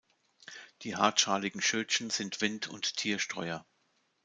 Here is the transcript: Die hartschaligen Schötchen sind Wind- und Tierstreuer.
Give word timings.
Die 0.81 0.95
hartschaligen 0.95 1.61
Schötchen 1.61 2.09
sind 2.09 2.41
Wind- 2.41 2.67
und 2.67 2.97
Tierstreuer. 2.97 3.67